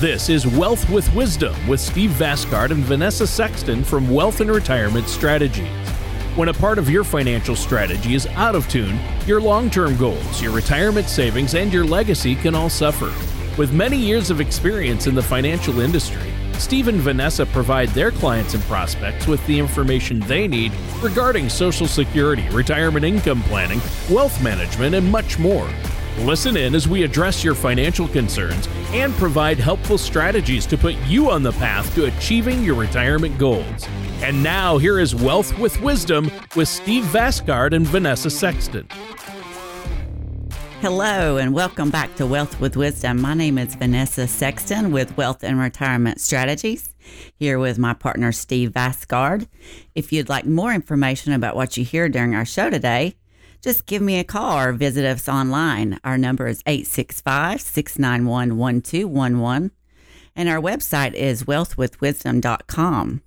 [0.00, 5.08] This is Wealth with Wisdom with Steve Vasgard and Vanessa Sexton from Wealth and Retirement
[5.08, 5.88] Strategies.
[6.36, 10.40] When a part of your financial strategy is out of tune, your long term goals,
[10.40, 13.12] your retirement savings, and your legacy can all suffer.
[13.58, 18.54] With many years of experience in the financial industry, Steve and Vanessa provide their clients
[18.54, 20.70] and prospects with the information they need
[21.02, 25.68] regarding Social Security, retirement income planning, wealth management, and much more.
[26.22, 31.30] Listen in as we address your financial concerns and provide helpful strategies to put you
[31.30, 33.86] on the path to achieving your retirement goals.
[34.20, 38.88] And now, here is Wealth with Wisdom with Steve Vasgard and Vanessa Sexton.
[40.80, 43.20] Hello, and welcome back to Wealth with Wisdom.
[43.20, 46.96] My name is Vanessa Sexton with Wealth and Retirement Strategies,
[47.36, 49.46] here with my partner Steve Vasgard.
[49.94, 53.14] If you'd like more information about what you hear during our show today,
[53.68, 56.00] just give me a call or visit us online.
[56.02, 59.72] Our number is 865 691 1211,
[60.34, 63.22] and our website is wealthwithwisdom.com.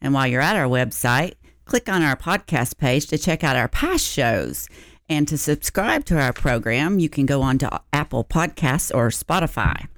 [0.00, 1.34] And while you're at our website,
[1.66, 4.70] click on our podcast page to check out our past shows.
[5.10, 9.88] And to subscribe to our program, you can go on to Apple Podcasts or Spotify.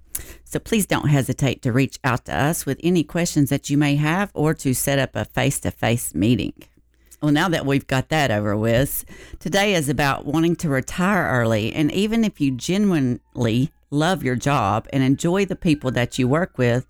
[0.42, 3.94] So please don't hesitate to reach out to us with any questions that you may
[3.94, 6.54] have or to set up a face to face meeting.
[7.22, 9.04] Well, now that we've got that over with,
[9.40, 11.72] today is about wanting to retire early.
[11.72, 16.58] And even if you genuinely love your job and enjoy the people that you work
[16.58, 16.86] with,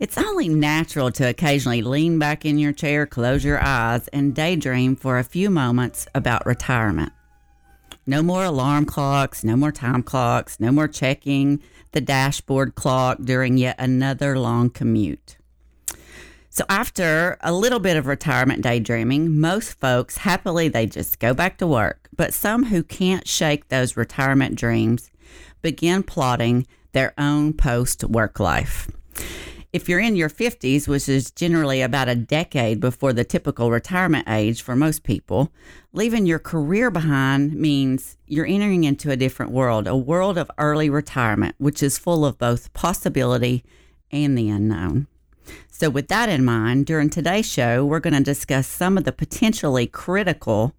[0.00, 4.96] it's only natural to occasionally lean back in your chair, close your eyes, and daydream
[4.96, 7.12] for a few moments about retirement.
[8.06, 13.56] No more alarm clocks, no more time clocks, no more checking the dashboard clock during
[13.56, 15.38] yet another long commute.
[16.56, 21.58] So after a little bit of retirement daydreaming, most folks happily they just go back
[21.58, 22.08] to work.
[22.14, 25.10] But some who can't shake those retirement dreams
[25.62, 28.88] begin plotting their own post work life.
[29.72, 34.28] If you're in your 50s, which is generally about a decade before the typical retirement
[34.28, 35.52] age for most people,
[35.92, 40.88] leaving your career behind means you're entering into a different world, a world of early
[40.88, 43.64] retirement, which is full of both possibility
[44.12, 45.08] and the unknown.
[45.68, 49.12] So, with that in mind, during today's show, we're going to discuss some of the
[49.12, 50.74] potentially critical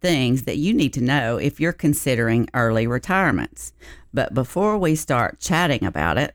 [0.00, 3.72] things that you need to know if you're considering early retirements.
[4.12, 6.34] But before we start chatting about it,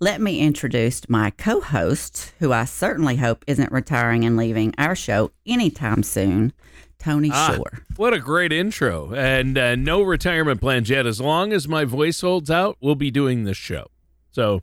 [0.00, 4.96] let me introduce my co host, who I certainly hope isn't retiring and leaving our
[4.96, 6.52] show anytime soon,
[6.98, 7.84] Tony ah, Shore.
[7.96, 9.14] What a great intro.
[9.14, 11.06] And uh, no retirement plans yet.
[11.06, 13.90] As long as my voice holds out, we'll be doing this show.
[14.32, 14.62] So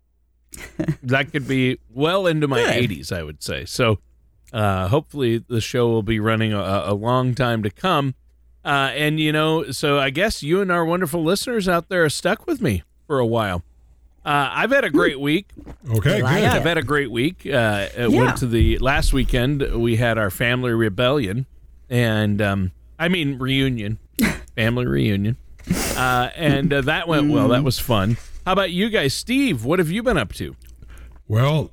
[1.03, 2.89] that could be well into my Good.
[2.89, 3.65] 80s, I would say.
[3.65, 3.99] So
[4.53, 8.15] uh, hopefully the show will be running a, a long time to come.
[8.65, 12.09] Uh, and, you know, so I guess you and our wonderful listeners out there are
[12.09, 13.63] stuck with me for a while.
[14.25, 15.47] Uh, I've had a great week.
[15.89, 17.45] Okay, like I've had a great week.
[17.45, 18.07] Uh, yeah.
[18.07, 19.61] Went to the last weekend.
[19.61, 21.45] We had our family rebellion,
[21.89, 23.97] and um, I mean reunion,
[24.55, 25.37] family reunion,
[25.95, 27.47] uh, and uh, that went well.
[27.47, 28.17] That was fun.
[28.45, 29.65] How about you guys, Steve?
[29.65, 30.55] What have you been up to?
[31.27, 31.71] Well,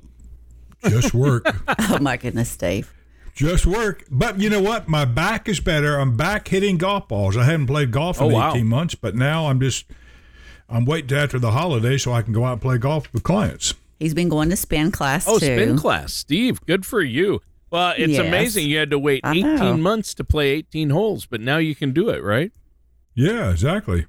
[0.87, 1.45] just work.
[1.79, 2.93] oh my goodness, Steve.
[3.33, 4.03] Just work.
[4.09, 4.87] But you know what?
[4.87, 5.99] My back is better.
[5.99, 7.37] I'm back hitting golf balls.
[7.37, 8.51] I haven't played golf in oh, wow.
[8.51, 9.85] 18 months, but now I'm just
[10.69, 13.73] I'm waiting after the holiday so I can go out and play golf with clients.
[13.99, 15.45] He's been going to spin class oh, too.
[15.45, 16.13] spin class.
[16.13, 17.41] Steve, good for you.
[17.69, 18.25] Well, it's yes.
[18.25, 21.91] amazing you had to wait 18 months to play 18 holes, but now you can
[21.91, 22.51] do it, right?
[23.17, 24.05] Yeah, exactly.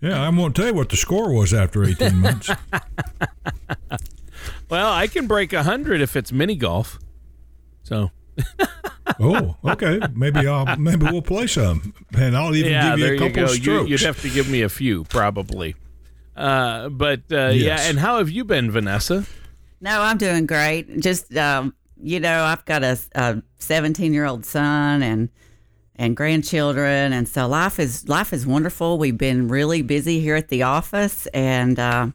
[0.00, 2.50] yeah, I won't tell you what the score was after 18 months.
[4.68, 6.98] well, I can break 100 if it's mini golf.
[7.84, 8.10] So.
[9.20, 10.00] oh, okay.
[10.12, 13.48] Maybe I'll maybe we'll play some, and I'll even yeah, give you a couple you
[13.48, 13.88] strokes.
[13.88, 15.76] You, would have to give me a few, probably.
[16.34, 17.54] Uh, but uh, yes.
[17.54, 19.24] yeah, and how have you been, Vanessa?
[19.80, 20.98] No, I'm doing great.
[20.98, 25.28] Just um, you know, I've got a 17 year old son, and
[25.96, 27.12] and grandchildren.
[27.12, 28.98] And so life is life is wonderful.
[28.98, 32.08] We've been really busy here at the office and uh,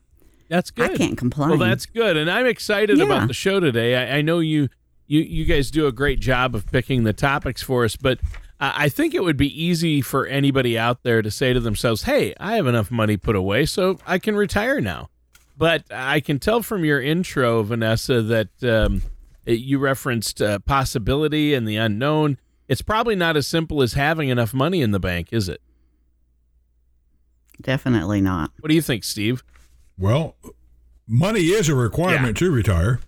[0.50, 0.92] that's good.
[0.92, 1.50] i can't complain.
[1.50, 2.18] Well that's good.
[2.18, 3.06] And i'm excited yeah.
[3.06, 3.96] about the show today.
[3.96, 4.70] I, I, know you
[5.08, 8.20] you you guys do a great job of picking the topics for us but
[8.64, 12.36] I think it would be easy for anybody out there to say to themselves, "Hey,
[12.40, 15.10] I have enough money put away, so I can retire now."
[15.58, 19.02] But I can tell from your intro, Vanessa, that um,
[19.46, 22.38] you referenced uh, possibility and the unknown
[22.72, 25.62] it's probably not as simple as having enough money in the bank, is it?
[27.60, 28.52] Definitely not.
[28.62, 29.44] What do you think, Steve?
[29.98, 30.38] Well,
[31.06, 32.48] money is a requirement yeah.
[32.48, 33.02] to retire,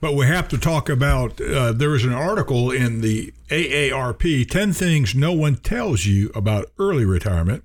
[0.00, 1.40] but we have to talk about.
[1.40, 6.70] Uh, there was an article in the AARP 10 Things No One Tells You About
[6.78, 7.64] Early Retirement.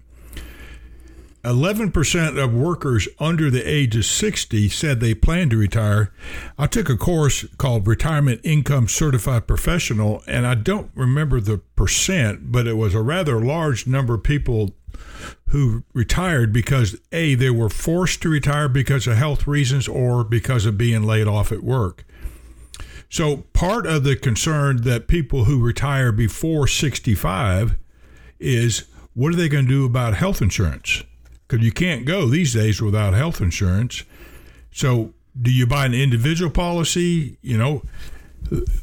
[1.44, 6.14] 11% of workers under the age of 60 said they plan to retire.
[6.58, 12.52] I took a course called Retirement Income Certified Professional, and I don't remember the percent,
[12.52, 14.76] but it was a rather large number of people
[15.50, 20.66] who retired because A, they were forced to retire because of health reasons or because
[20.68, 22.06] of being laid off at work.
[23.10, 27.78] So, part of the concern that people who retire before 65
[28.40, 31.04] is what are they going to do about health insurance?
[31.52, 34.04] Because you can't go these days without health insurance.
[34.72, 37.38] So, do you buy an individual policy?
[37.42, 37.84] You know,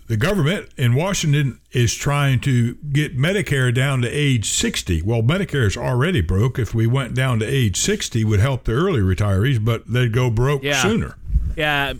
[0.07, 5.01] the government in Washington is trying to get Medicare down to age 60.
[5.03, 6.59] Well, Medicare is already broke.
[6.59, 10.29] If we went down to age 60, would help the early retirees, but they'd go
[10.31, 10.83] broke yeah.
[10.83, 11.17] sooner.
[11.57, 11.95] Yeah,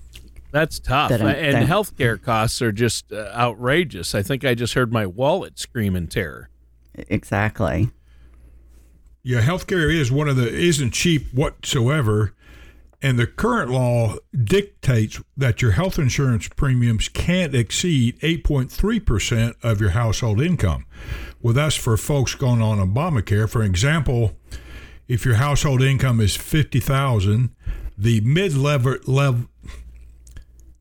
[0.51, 1.11] that's tough.
[1.11, 4.15] That, and healthcare costs are just uh, outrageous.
[4.15, 6.51] I think I just heard my wallet scream in terror.
[6.95, 7.91] Exactly.
[9.29, 12.33] Yeah, healthcare is one of the isn't cheap whatsoever,
[13.03, 19.83] and the current law dictates that your health insurance premiums can't exceed 8.3 percent of
[19.83, 20.87] your household income.
[21.43, 23.51] Well, that's for folks going on Obamacare.
[23.51, 24.33] For example,
[25.09, 27.51] if your household income is fifty thousand,
[27.99, 28.97] the mid level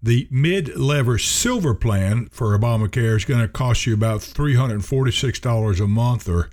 [0.01, 5.87] the mid level silver plan for Obamacare is going to cost you about $346 a
[5.87, 6.49] month or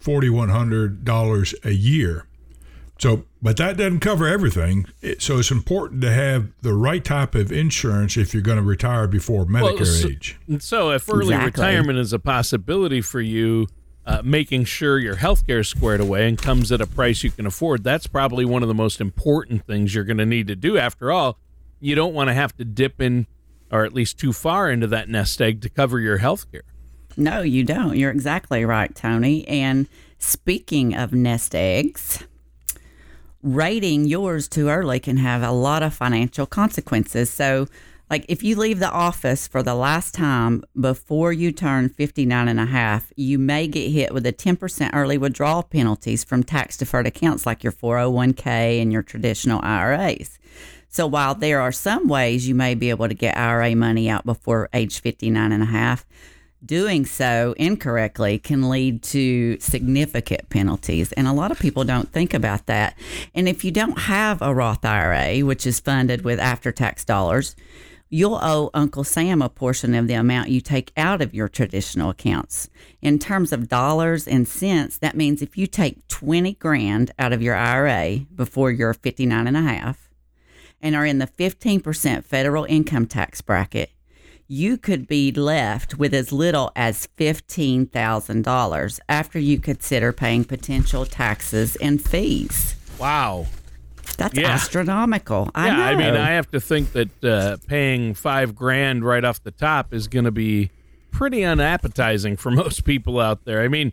[0.00, 2.26] $4,100 a year.
[2.98, 4.86] So, but that doesn't cover everything.
[5.18, 9.06] so it's important to have the right type of insurance if you're going to retire
[9.06, 10.38] before Medicare well, so, age.
[10.58, 11.62] So, if early exactly.
[11.62, 13.68] retirement is a possibility for you,
[14.04, 17.30] uh, making sure your health care is squared away and comes at a price you
[17.30, 20.56] can afford, that's probably one of the most important things you're going to need to
[20.56, 20.76] do.
[20.76, 21.38] After all,
[21.78, 23.28] you don't want to have to dip in,
[23.70, 26.62] or at least too far into that nest egg to cover your health care.
[27.18, 27.96] No, you don't.
[27.96, 29.46] You're exactly right, Tony.
[29.48, 29.88] And
[30.18, 32.22] speaking of nest eggs,
[33.42, 37.28] rating yours too early can have a lot of financial consequences.
[37.28, 37.66] So,
[38.08, 42.60] like if you leave the office for the last time before you turn 59 and
[42.60, 47.08] a half, you may get hit with a 10% early withdrawal penalties from tax deferred
[47.08, 50.38] accounts like your 401k and your traditional IRAs.
[50.88, 54.24] So while there are some ways you may be able to get IRA money out
[54.24, 56.06] before age 59 and a half,
[56.64, 61.12] doing so incorrectly can lead to significant penalties.
[61.12, 62.96] And a lot of people don't think about that.
[63.34, 67.54] And if you don't have a Roth IRA, which is funded with after tax dollars,
[68.10, 72.10] you'll owe Uncle Sam a portion of the amount you take out of your traditional
[72.10, 72.68] accounts.
[73.02, 77.42] In terms of dollars and cents, that means if you take 20 grand out of
[77.42, 80.10] your IRA before you're 59 and a half
[80.80, 83.90] and are in the 15% federal income tax bracket,
[84.48, 91.76] you could be left with as little as $15,000 after you consider paying potential taxes
[91.76, 92.74] and fees.
[92.98, 93.46] Wow.
[94.16, 94.48] That's yeah.
[94.48, 95.50] astronomical.
[95.54, 95.82] I yeah, know.
[95.82, 99.92] I mean, I have to think that uh, paying five grand right off the top
[99.92, 100.70] is going to be
[101.10, 103.60] pretty unappetizing for most people out there.
[103.62, 103.92] I mean,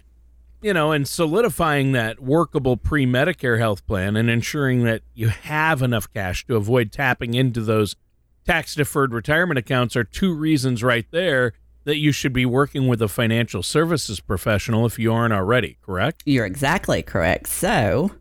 [0.62, 5.81] you know, and solidifying that workable pre Medicare health plan and ensuring that you have
[5.81, 7.96] enough cash to avoid tapping into those
[8.45, 11.53] tax deferred retirement accounts are two reasons right there
[11.86, 16.23] that you should be working with a financial services professional if you aren't already, correct?
[16.25, 17.47] You're exactly correct.
[17.47, 18.11] So,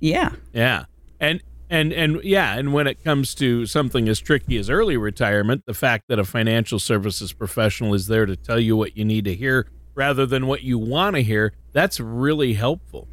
[0.00, 0.30] yeah.
[0.52, 0.84] Yeah.
[1.18, 5.64] And and and yeah, and when it comes to something as tricky as early retirement,
[5.66, 9.24] the fact that a financial services professional is there to tell you what you need
[9.24, 13.08] to hear rather than what you want to hear, that's really helpful.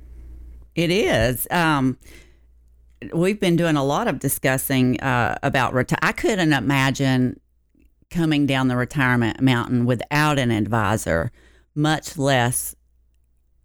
[0.75, 1.47] It is.
[1.51, 1.97] Um,
[3.13, 7.39] we've been doing a lot of discussing uh, about reti- I couldn't imagine
[8.10, 11.31] coming down the retirement mountain without an advisor,
[11.75, 12.75] much less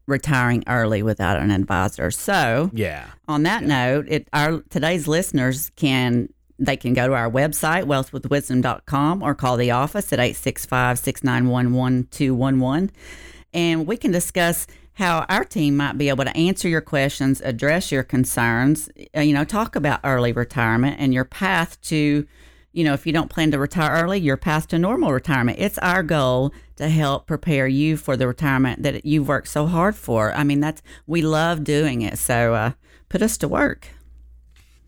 [0.06, 2.12] retiring early without an advisor.
[2.12, 3.08] So, yeah.
[3.28, 3.68] On that yeah.
[3.68, 6.28] note, it our today's listeners can
[6.58, 12.90] they can go to our website wealthwithwisdom.com or call the office at 865-691-1211
[13.52, 14.66] and we can discuss
[14.96, 19.34] how our team might be able to answer your questions, address your concerns, uh, you
[19.34, 22.26] know, talk about early retirement and your path to,
[22.72, 25.58] you know, if you don't plan to retire early, your path to normal retirement.
[25.60, 29.96] It's our goal to help prepare you for the retirement that you've worked so hard
[29.96, 30.32] for.
[30.32, 32.16] I mean, that's, we love doing it.
[32.16, 32.70] So uh,
[33.10, 33.88] put us to work.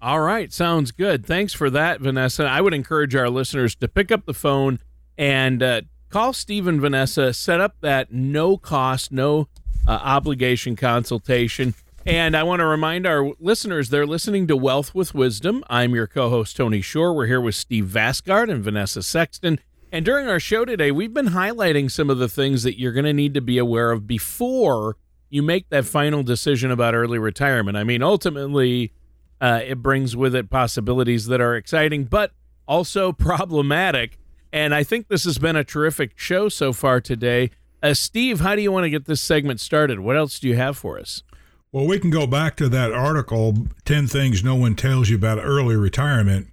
[0.00, 0.50] All right.
[0.50, 1.27] Sounds good.
[1.27, 2.45] Thanks for that, Vanessa.
[2.45, 4.79] I would encourage our listeners to pick up the phone
[5.19, 9.49] and uh, call Steve and Vanessa, set up that no cost, no
[9.92, 11.75] obligation consultation.
[12.07, 15.62] And I want to remind our listeners they're listening to Wealth with Wisdom.
[15.68, 17.12] I'm your co host, Tony Shore.
[17.12, 19.59] We're here with Steve Vasgard and Vanessa Sexton.
[19.90, 23.04] And during our show today, we've been highlighting some of the things that you're going
[23.04, 24.97] to need to be aware of before
[25.30, 27.76] you make that final decision about early retirement.
[27.76, 28.92] I mean, ultimately,
[29.40, 32.33] uh, it brings with it possibilities that are exciting, but
[32.66, 34.18] also problematic.
[34.52, 37.50] And I think this has been a terrific show so far today.
[37.82, 40.00] Uh, Steve, how do you want to get this segment started?
[40.00, 41.23] What else do you have for us?
[41.70, 45.38] Well, we can go back to that article, 10 Things No One Tells You About
[45.38, 46.49] Early Retirement,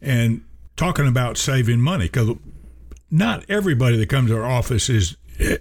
[0.00, 0.44] and
[0.76, 2.04] talking about saving money.
[2.04, 2.36] Because
[3.10, 5.16] not everybody that comes to our office is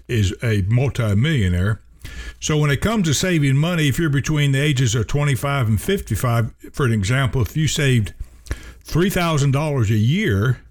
[0.07, 1.81] is a multimillionaire.
[2.39, 5.81] So when it comes to saving money, if you're between the ages of 25 and
[5.81, 8.13] 55, for an example, if you saved
[8.85, 10.61] $3,000 a year,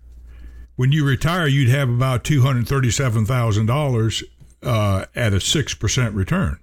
[0.76, 4.24] when you retire, you'd have about $237,000
[4.62, 6.58] uh, at a 6% return.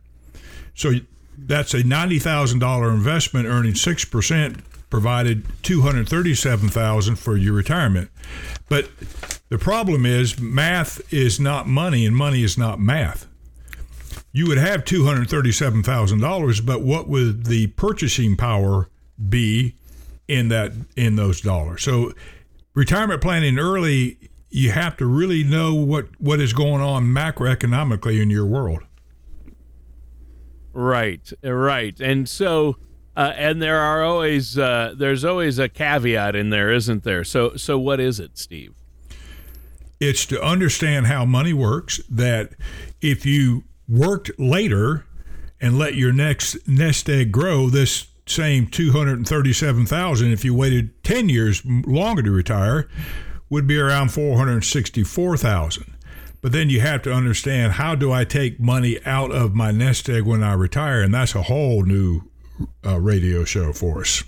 [0.73, 0.93] So
[1.37, 8.09] that's a $90,000 investment earning 6% provided 237,000 for your retirement.
[8.69, 8.89] But
[9.49, 13.27] the problem is math is not money and money is not math.
[14.33, 18.89] You would have $237,000, but what would the purchasing power
[19.29, 19.75] be
[20.27, 21.83] in that in those dollars?
[21.83, 22.13] So
[22.73, 28.29] retirement planning early you have to really know what what is going on macroeconomically in
[28.29, 28.83] your world.
[30.73, 31.99] Right, right.
[31.99, 32.77] And so
[33.15, 37.23] uh, and there are always uh, there's always a caveat in there, isn't there?
[37.23, 38.75] So so what is it, Steve?
[39.99, 42.01] It's to understand how money works.
[42.09, 42.51] That
[43.01, 45.05] if you worked later
[45.59, 50.43] and let your next nest egg grow, this same two hundred and thirty-seven thousand, if
[50.45, 52.87] you waited ten years longer to retire,
[53.49, 55.93] would be around four hundred sixty-four thousand.
[56.41, 60.09] But then you have to understand how do I take money out of my nest
[60.09, 62.23] egg when I retire, and that's a whole new
[62.83, 64.23] uh, radio show for us.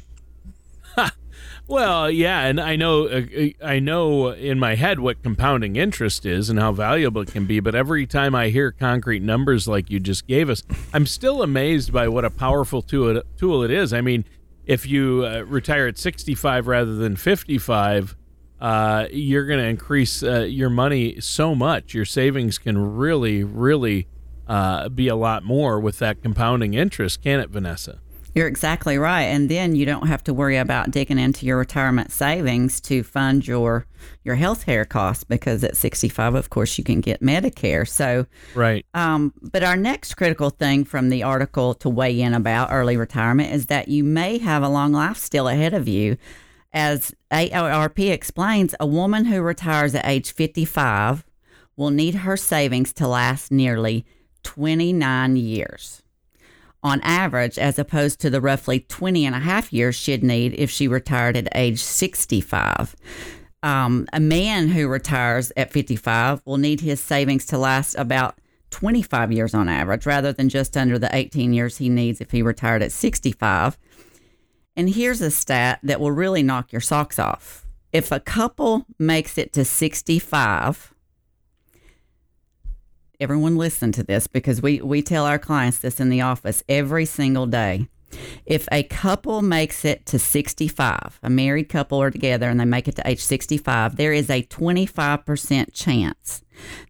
[1.65, 3.21] Well, yeah, and I know uh,
[3.63, 7.61] I know in my head what compounding interest is and how valuable it can be,
[7.61, 11.93] but every time I hear concrete numbers like you just gave us, I'm still amazed
[11.93, 13.93] by what a powerful tool it, is.
[13.93, 14.25] I mean,
[14.65, 18.17] if you uh, retire at 65 rather than 55,
[18.59, 21.93] uh, you're going to increase uh, your money so much.
[21.93, 24.07] Your savings can really, really
[24.47, 27.99] uh, be a lot more with that compounding interest, can it, Vanessa?
[28.35, 29.23] You're exactly right.
[29.23, 33.47] And then you don't have to worry about digging into your retirement savings to fund
[33.47, 33.85] your
[34.23, 37.87] your health care costs because at 65, of course, you can get Medicare.
[37.87, 38.85] So, right.
[38.93, 43.53] Um, but our next critical thing from the article to weigh in about early retirement
[43.53, 46.17] is that you may have a long life still ahead of you.
[46.73, 51.23] As AARP explains, a woman who retires at age 55
[51.77, 54.05] will need her savings to last nearly
[54.43, 56.02] 29 years
[56.83, 60.69] on average, as opposed to the roughly 20 and a half years she'd need if
[60.69, 62.95] she retired at age 65.
[63.63, 68.37] Um, a man who retires at 55 will need his savings to last about
[68.71, 72.41] 25 years on average, rather than just under the 18 years he needs if he
[72.41, 73.77] retired at 65.
[74.75, 77.65] And here's a stat that will really knock your socks off.
[77.93, 80.93] If a couple makes it to 65,
[83.23, 87.05] everyone listen to this because we, we tell our clients this in the office every
[87.05, 87.87] single day.
[88.45, 92.87] If a couple makes it to 65, a married couple are together and they make
[92.87, 96.43] it to age 65, there is a 25% chance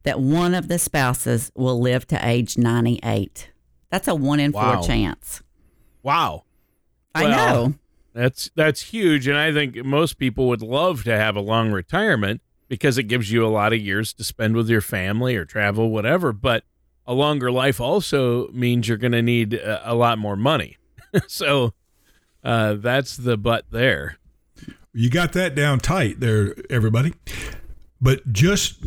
[0.04, 3.52] that one of the spouses will live to age 98.
[3.90, 4.76] That's a one in wow.
[4.76, 5.42] four chance.
[6.02, 6.44] Wow.
[7.16, 7.74] I well, know.
[8.14, 12.42] That's that's huge and I think most people would love to have a long retirement
[12.74, 15.92] because it gives you a lot of years to spend with your family or travel,
[15.92, 16.34] whatever.
[16.34, 16.64] But
[17.06, 20.78] a longer life also means you're going to need a, a, lot more money.
[21.28, 21.76] so
[22.44, 24.18] uh, that's the but there.
[24.92, 27.14] You got that down tight there, everybody.
[28.02, 28.84] But just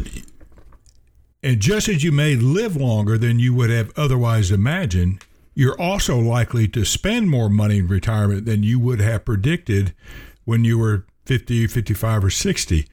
[1.45, 5.25] and just as you may live longer than you would have otherwise imagined,
[5.55, 9.95] you're also likely to spend more money in retirement than you would have predicted
[10.45, 12.87] when you were 50, 55, or 60.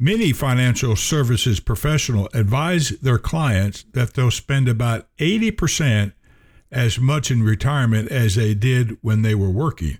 [0.00, 6.12] Many financial services professionals advise their clients that they'll spend about 80%
[6.70, 9.98] as much in retirement as they did when they were working.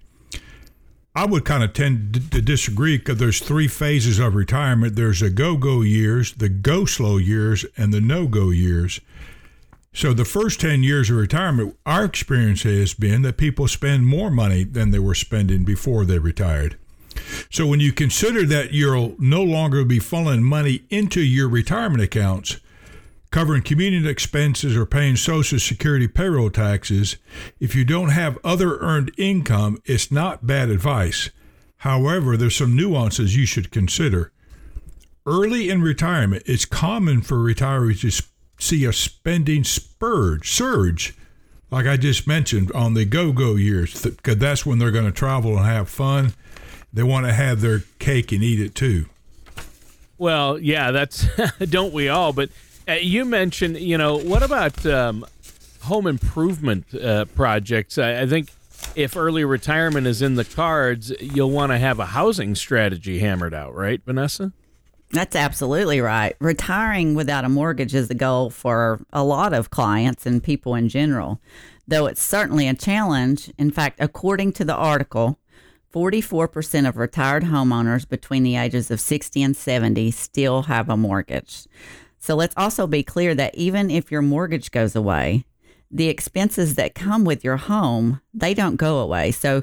[1.17, 4.95] I would kind of tend to disagree because there's three phases of retirement.
[4.95, 9.01] There's the go-go years, the go slow years, and the no-go years.
[9.93, 14.31] So the first 10 years of retirement, our experience has been that people spend more
[14.31, 16.77] money than they were spending before they retired.
[17.51, 22.59] So when you consider that you'll no longer be funneling money into your retirement accounts,
[23.31, 27.17] covering community expenses or paying Social Security payroll taxes,
[27.61, 31.31] if you don't have other earned income, it's not bad advice.
[31.79, 34.33] However, there's some nuances you should consider.
[35.27, 38.27] Early in retirement, it's common for retirees to
[38.59, 41.15] see a spending spurge, surge
[41.71, 45.13] like I just mentioned, on the go go years, because that's when they're going to
[45.13, 46.33] travel and have fun.
[46.99, 49.07] They want to have their cake and eat it too.
[50.19, 51.29] Well, yeah, that's
[51.71, 52.33] don't we all?
[52.33, 52.51] But
[52.89, 55.25] uh, you mentioned, you know, what about um,
[55.83, 57.99] home improvement uh, projects?
[57.99, 58.51] I, I think
[58.97, 63.55] if early retirement is in the cards, you'll want to have a housing strategy hammered
[63.55, 64.53] out, right, Vanessa?
[65.13, 66.35] That's absolutely right.
[66.41, 70.89] Retiring without a mortgage is the goal for a lot of clients and people in
[70.89, 71.41] general,
[71.87, 73.53] though it's certainly a challenge.
[73.57, 75.39] In fact, according to the article,
[75.93, 81.67] 44% of retired homeowners between the ages of 60 and 70 still have a mortgage.
[82.19, 85.45] So let's also be clear that even if your mortgage goes away,
[85.91, 89.31] the expenses that come with your home, they don't go away.
[89.31, 89.63] So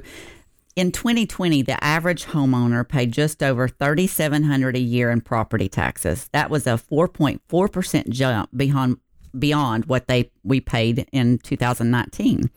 [0.74, 6.28] in 2020, the average homeowner paid just over 3700 a year in property taxes.
[6.32, 8.98] That was a 4.4% jump beyond
[9.38, 12.50] beyond what they we paid in 2019.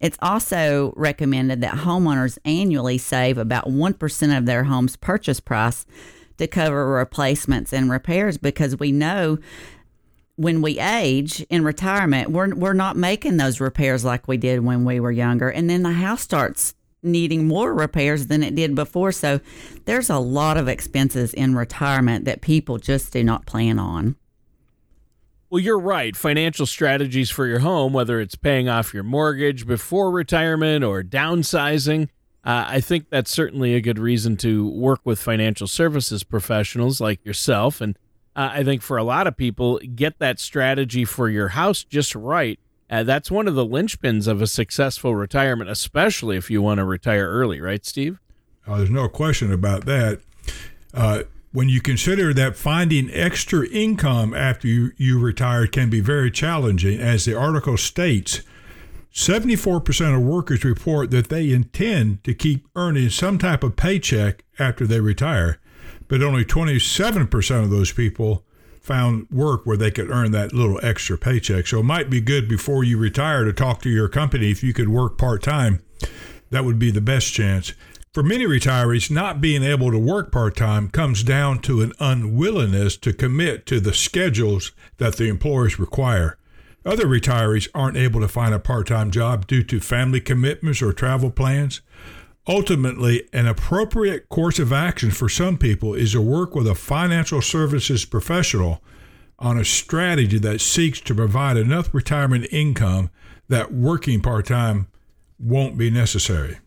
[0.00, 5.86] It's also recommended that homeowners annually save about 1% of their home's purchase price
[6.38, 9.38] to cover replacements and repairs because we know
[10.36, 14.84] when we age in retirement, we're we're not making those repairs like we did when
[14.84, 19.12] we were younger, and then the house starts needing more repairs than it did before.
[19.12, 19.40] So
[19.84, 24.16] there's a lot of expenses in retirement that people just do not plan on.
[25.52, 26.16] Well, you're right.
[26.16, 32.04] Financial strategies for your home, whether it's paying off your mortgage before retirement or downsizing,
[32.42, 37.22] uh, I think that's certainly a good reason to work with financial services professionals like
[37.22, 37.82] yourself.
[37.82, 37.98] And
[38.34, 42.14] uh, I think for a lot of people, get that strategy for your house just
[42.14, 46.78] right uh, that's one of the linchpins of a successful retirement, especially if you want
[46.78, 48.18] to retire early, right, Steve?
[48.66, 50.20] Oh, there's no question about that.
[51.52, 56.98] When you consider that finding extra income after you, you retire can be very challenging,
[56.98, 58.40] as the article states,
[59.12, 64.86] 74% of workers report that they intend to keep earning some type of paycheck after
[64.86, 65.60] they retire,
[66.08, 68.46] but only 27% of those people
[68.80, 71.66] found work where they could earn that little extra paycheck.
[71.66, 74.72] So it might be good before you retire to talk to your company if you
[74.72, 75.82] could work part time.
[76.48, 77.74] That would be the best chance.
[78.12, 82.98] For many retirees, not being able to work part time comes down to an unwillingness
[82.98, 86.36] to commit to the schedules that the employers require.
[86.84, 90.92] Other retirees aren't able to find a part time job due to family commitments or
[90.92, 91.80] travel plans.
[92.46, 97.40] Ultimately, an appropriate course of action for some people is to work with a financial
[97.40, 98.82] services professional
[99.38, 103.08] on a strategy that seeks to provide enough retirement income
[103.48, 104.88] that working part time
[105.38, 106.58] won't be necessary.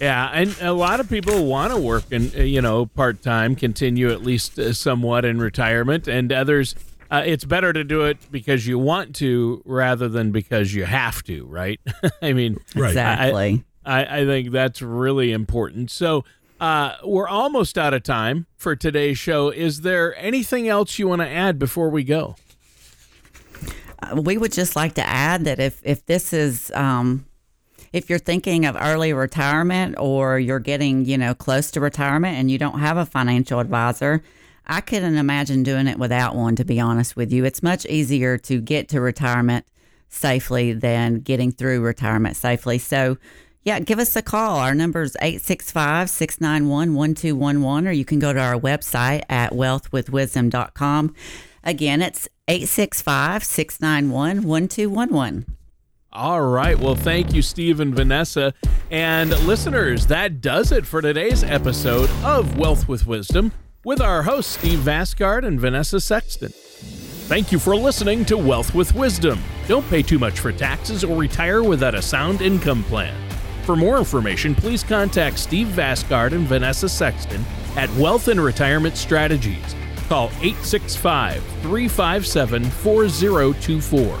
[0.00, 4.10] Yeah, and a lot of people want to work and you know part time, continue
[4.10, 6.74] at least uh, somewhat in retirement, and others.
[7.10, 11.22] Uh, it's better to do it because you want to rather than because you have
[11.24, 11.80] to, right?
[12.22, 13.64] I mean, exactly.
[13.84, 15.90] I, I think that's really important.
[15.90, 16.24] So
[16.60, 19.48] uh, we're almost out of time for today's show.
[19.48, 22.36] Is there anything else you want to add before we go?
[24.00, 27.24] Uh, we would just like to add that if if this is um,
[27.92, 32.50] if you're thinking of early retirement or you're getting you know close to retirement and
[32.50, 34.22] you don't have a financial advisor
[34.66, 38.36] i couldn't imagine doing it without one to be honest with you it's much easier
[38.38, 39.64] to get to retirement
[40.08, 43.16] safely than getting through retirement safely so
[43.64, 44.56] yeah, give us a call.
[44.56, 51.14] Our number is 865 691 1211, or you can go to our website at wealthwithwisdom.com.
[51.64, 55.57] Again, it's 865 691 1211.
[56.12, 56.78] All right.
[56.78, 58.54] Well, thank you, Steve and Vanessa.
[58.90, 63.52] And listeners, that does it for today's episode of Wealth with Wisdom
[63.84, 66.50] with our hosts, Steve Vasgard and Vanessa Sexton.
[67.28, 69.38] Thank you for listening to Wealth with Wisdom.
[69.66, 73.14] Don't pay too much for taxes or retire without a sound income plan.
[73.64, 77.44] For more information, please contact Steve Vasgard and Vanessa Sexton
[77.76, 79.74] at Wealth and Retirement Strategies.
[80.08, 84.20] Call 865 357 4024